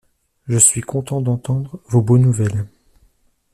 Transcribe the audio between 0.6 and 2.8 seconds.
content d’entendre vos bonnes nouvelles.